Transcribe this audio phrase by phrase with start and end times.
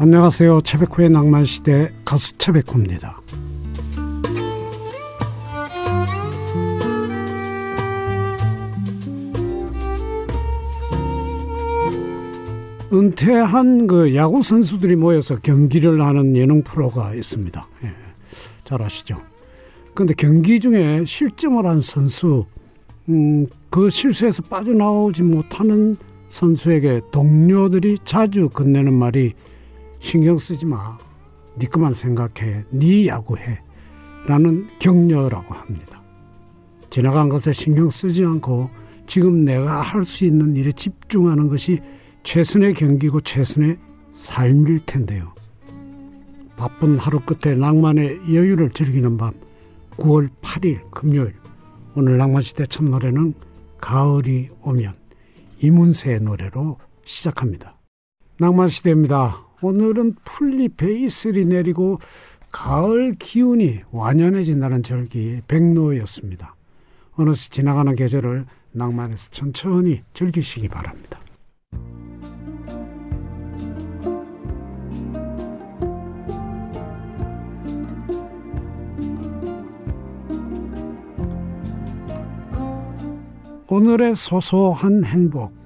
[0.00, 0.60] 안녕하세요.
[0.60, 3.20] 채백호의 낭만시대 가수 채백호입니다.
[12.92, 17.66] 은퇴한 그 야구 선수들이 모여서 경기를 하는 예능 프로가 있습니다.
[17.82, 17.92] 예,
[18.62, 19.16] 잘 아시죠?
[19.94, 22.46] 그런데 경기 중에 실점을 한 선수,
[23.08, 25.96] 음, 그 실수에서 빠져나오지 못하는
[26.28, 29.34] 선수에게 동료들이 자주 건네는 말이
[30.00, 30.98] 신경 쓰지 마.
[31.56, 32.64] 네 것만 생각해.
[32.70, 33.60] 네 야구해.
[34.26, 36.02] 라는 격려라고 합니다.
[36.90, 38.70] 지나간 것에 신경 쓰지 않고
[39.06, 41.80] 지금 내가 할 수 있는 일에 집중하는 것이
[42.22, 43.78] 최선의 경기고 최선의
[44.12, 45.32] 삶일 텐데요.
[46.56, 49.32] 바쁜 하루 끝에 낭만의 여유를 즐기는 밤
[49.92, 51.34] 9월 8일 금요일
[51.94, 53.34] 오늘 낭만시대 첫 노래는
[53.80, 54.94] 가을이 오면
[55.62, 57.78] 이문세의 노래로 시작합니다.
[58.38, 59.47] 낭만시대입니다.
[59.60, 61.98] 오늘은 풀잎에 이슬이 내리고
[62.52, 66.54] 가을 기운이 완연해진다는 절기 백로였습니다.
[67.12, 71.18] 어느새 지나가는 계절을 낭만에서 천천히 즐기시기 바랍니다.
[83.70, 85.57] 오늘의 소소한 행복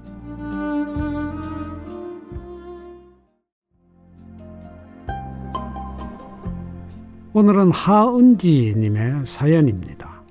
[7.35, 10.21] 오늘은 하은지님의 사연입니다.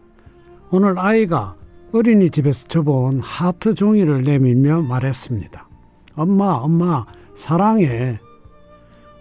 [0.71, 1.57] 오늘 아이가
[1.93, 5.69] 어린이집에서 접어온 하트 종이를 내밀며 말했습니다.
[6.15, 8.21] 엄마, 엄마, 사랑해.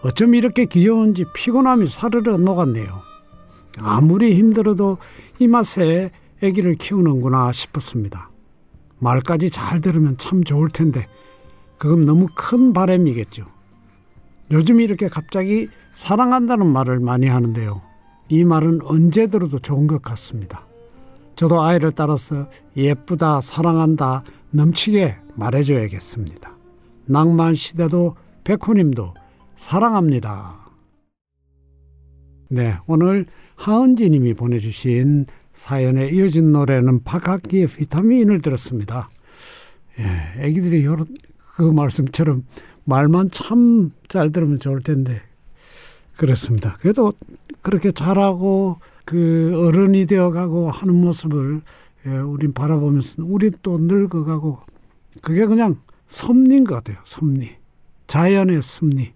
[0.04, 3.02] 어쩜 이렇게 귀여운지 피곤함이 사르르 녹았네요.
[3.80, 5.00] 아무리 힘들어도
[5.40, 6.12] 이 맛에
[6.44, 8.30] 아기를 키우는구나 싶었습니다.
[9.00, 11.08] 말까지 잘 들으면 참 좋을 텐데
[11.80, 13.48] 그건 너무 큰 바람이겠죠.
[14.52, 17.82] 요즘 이렇게 갑자기 사랑한다는 말을 많이 하는데요.
[18.30, 20.66] 이 말은 언제 들어도 좋은 것 같습니다.
[21.36, 26.56] 저도 아이를 따라서 예쁘다, 사랑한다, 넘치게 말해줘야겠습니다.
[27.06, 29.14] 낭만 시대도 백호님도
[29.56, 30.60] 사랑합니다.
[32.50, 33.26] 네, 오늘
[33.56, 39.08] 하은지 님이 보내주신 사연에 이어진 노래는 박학기의 비타민을 들었습니다.
[40.00, 41.06] 예, 애기들이 요런
[41.56, 42.44] 그 말씀처럼
[42.92, 45.22] 말만 참 잘 들으면 좋을 텐데
[46.18, 46.76] 그렇습니다.
[46.82, 47.14] 그래도
[47.62, 51.62] 그렇게 잘하고 그 어른이 되어가고 하는 모습을
[52.08, 54.60] 예, 우린 바라보면서 우린 또 늙어가고
[55.22, 56.98] 그게 그냥 섭리인 것 같아요.
[57.06, 57.56] 섭리.
[58.08, 59.04] 자연의 섭리.
[59.04, 59.14] 예.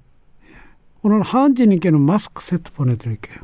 [1.01, 3.37] 오늘 하은지님께는 마스크 세트 보내드릴게요.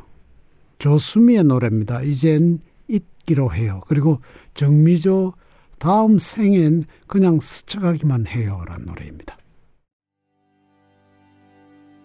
[0.78, 2.00] 조수미의 노래입니다.
[2.02, 3.82] 이젠 잊기로 해요.
[3.88, 4.20] 그리고
[4.54, 5.34] 정미조
[5.78, 8.64] 다음 생엔 그냥 스쳐가기만 해요.
[8.66, 9.36] 라는 노래입니다.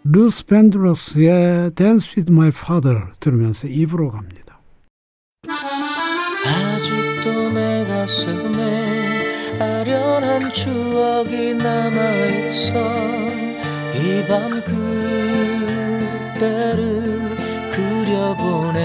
[0.09, 4.61] 루더 밴드로스의 Dance with My Father 들으면서 2부로 갑니다.
[6.45, 12.79] 아직도 내 가슴에 아련한 추억이 남아있어.
[13.95, 14.63] 이 밤
[16.33, 17.35] 그때를
[17.71, 18.79] 그려보네.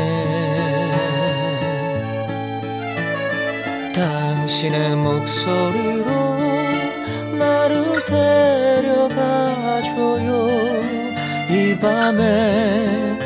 [3.95, 6.11] 당신의 목소리로
[7.39, 9.43] 나를 데려가줘요
[11.53, 13.19] 이 밤의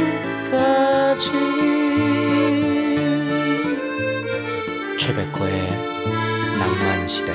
[0.00, 1.30] 꿈길까지
[4.98, 5.70] 최백호의
[6.58, 7.32] 낭만시대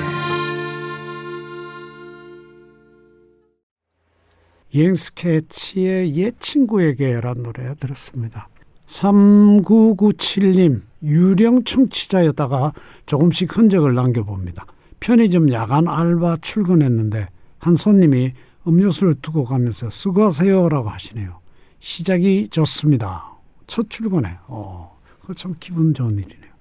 [4.74, 8.48] 여행 스케치의 옛 친구에게란 노래 들었습니다.
[8.88, 12.72] 3997님 유령 청취자였다가
[13.06, 14.66] 조금씩 흔적을 남겨봅니다.
[14.98, 17.28] 편의점 야간 알바 출근했는데
[17.58, 18.32] 한 손님이
[18.66, 21.40] 음료수를 두고 가면서 수고하세요라고 하시네요.
[21.80, 23.32] 시작이 좋습니다.
[23.66, 24.38] 첫 출근에.
[24.46, 26.52] 어, 그참 기분 좋은 일이네요.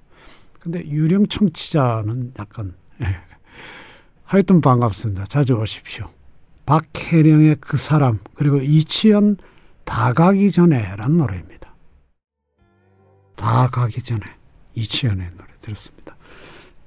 [0.59, 3.17] 근데 유령 청취자는 약간 예.
[4.23, 5.25] 하여튼 반갑습니다.
[5.25, 6.07] 자주 오십시오.
[6.65, 9.37] 박혜령의 그 사람 그리고 이치현
[9.83, 11.75] 다 가기 전에란 노래입니다.
[13.35, 14.21] 다 가기 전에
[14.75, 16.15] 이치현의 노래 들었습니다.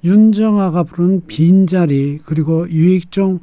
[0.05, 3.41] 윤정아가 부른 빈자리 그리고 유익종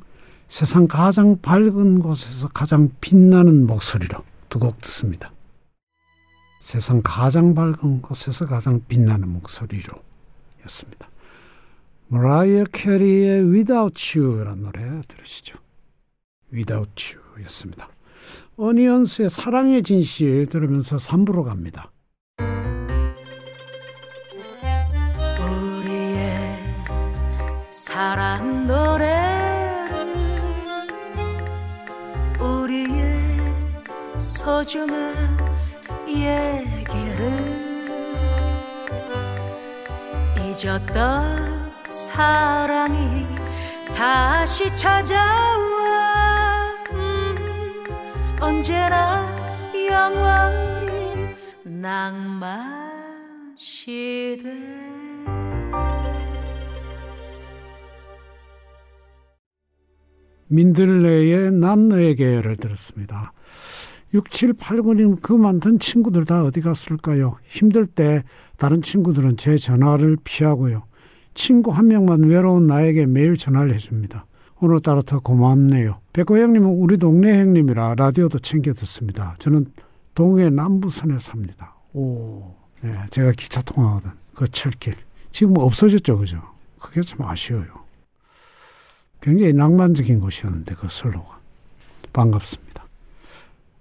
[0.52, 4.18] 세상 가장 밝은 곳에서 가장 빛나는 목소리로
[4.50, 5.32] 두 곡 듣습니다.
[6.62, 9.94] 세상 가장 밝은 곳에서 가장 빛나는 목소리로
[10.66, 11.08] 였습니다.
[12.10, 15.58] 머라이어 캐리의 Without You라는 노래 들으시죠.
[16.54, 17.88] Without You 였습니다.
[18.58, 21.90] 어니언스의 사랑의 진실 들으면서 3부로 갑니다.
[25.40, 26.58] 우리의
[27.72, 28.91] 사랑 노
[34.62, 35.16] 소중한
[36.08, 37.32] 얘기를
[40.38, 43.26] 잊었던 사랑이
[43.96, 45.26] 다시 찾아와
[46.92, 47.36] 음,
[48.40, 49.26] 언제나
[49.90, 54.54] 영원히 낭만 시대
[60.50, 63.34] 민들레의 난 너에게를 들었습니다.
[64.14, 67.38] 6789님 그 많던 친구들 다 어디 갔을까요?
[67.48, 68.24] 힘들 때
[68.58, 70.84] 다른 친구들은 제 전화를 피하고요.
[71.34, 74.26] 친구 한 명만 외로운 나에게 매일 전화를 해줍니다.
[74.60, 76.00] 오늘따라 더 고맙네요.
[76.14, 79.36] 백호 형님은 우리 동네 형님이라 라디오도 챙겨 듣습니다.
[79.40, 79.66] 저는
[80.14, 81.74] 동해 남부선에 삽니다.
[81.94, 84.96] 오, 네, 제가 기차 통화하던 그 철길.
[85.32, 86.42] 지금 없어졌죠, 그죠?
[86.80, 87.68] 그게 참 아쉬워요.
[89.22, 91.40] 굉장히 낭만적인 곳이었는데 그 선로가
[92.12, 92.71] 반갑습니다.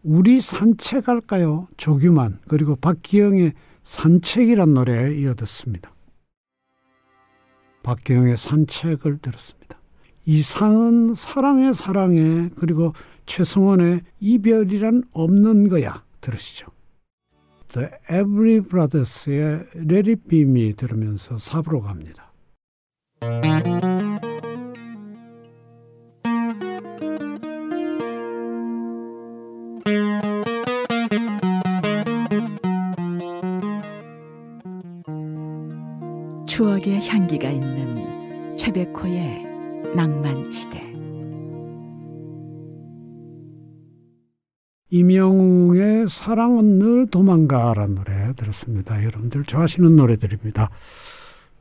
[0.02, 1.68] 우리 산책할까요?
[1.76, 3.52] 조규만 그리고 박기영의
[3.82, 5.92] 산책이란 노래 이어듣습니다.
[7.82, 9.78] 박기영의 산책을 들었습니다.
[10.24, 12.92] 이상은 사랑해 사랑해 그리고
[13.26, 16.66] 최성원의 이별이란 없는 거야 들으시죠.
[17.72, 22.32] The Every Brothers의 Let It Be Me 들으면서 삽으로 갑니다.
[37.10, 39.44] 향기가 있는 최백호의
[39.96, 40.94] 낭만 시대.
[44.90, 49.02] 이명웅의 사랑은 늘 도망가라는 노래 들었습니다.
[49.04, 50.70] 여러분들 좋아하시는 노래들입니다.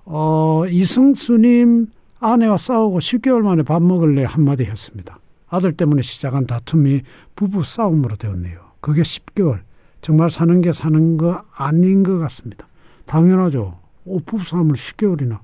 [0.06, 1.88] 어, 이승수님
[2.20, 5.18] 아내와 싸우고 10개월 만에 밥 먹을래 한마디 했습니다.
[5.48, 7.02] 아들 때문에 시작한 다툼이
[7.36, 8.60] 부부 싸움으로 되었네요.
[8.82, 9.62] 그게 10개월.
[10.02, 12.68] 정말 사는 게 사는 거 아닌 것 같습니다.
[13.06, 13.79] 당연하죠.
[14.10, 15.40] 오, 부부 싸움을 10개월이나.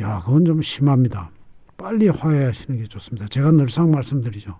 [0.00, 1.30] 야, 그건 좀 심합니다.
[1.76, 3.28] 빨리 화해하시는 게 좋습니다.
[3.28, 4.58] 제가 늘상 말씀드리죠.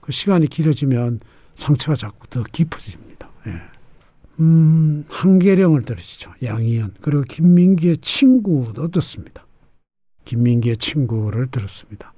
[0.00, 1.20] 그 시간이 길어지면
[1.54, 3.28] 상처가 자꾸 더 깊어집니다.
[3.46, 3.52] 예.
[4.40, 6.32] 음, 한계령을 들으시죠.
[6.42, 6.94] 양희연.
[7.02, 9.44] 그리고 김민기의 친구도 듣습니다.
[10.24, 12.14] 김민기의 친구를 들었습니다.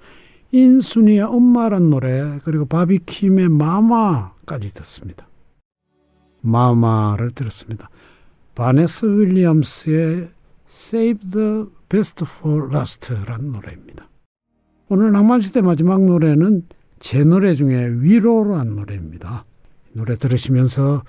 [0.53, 5.27] 인순이의 엄마란 노래, 그리고 바비킴의 마마까지 듣습니다.
[6.41, 7.91] 마마를 들었습니다.
[8.59, 10.31] 바네스 윌리엄스의
[10.69, 14.09] Save the Best for Last라는 노래입니다.
[14.89, 16.67] 오늘 낭만시대 마지막 노래는
[16.99, 19.45] 제 노래 중에 위로라는 노래입니다.
[19.93, 21.05] 노래 들으시면서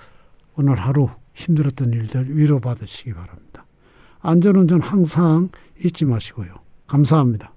[0.54, 3.66] 오늘 하루 힘들었던 일들 위로받으시기 바랍니다.
[4.20, 5.48] 안전운전 항상
[5.84, 6.54] 잊지 마시고요.
[6.86, 7.52] 감사합니다.